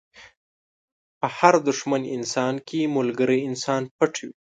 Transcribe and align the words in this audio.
په 1.19 1.27
هر 1.37 1.55
دښمن 1.67 2.01
انسان 2.17 2.55
کې 2.67 2.91
ملګری 2.97 3.39
انسان 3.49 3.81
پټ 3.97 4.13
وي. 4.23 4.31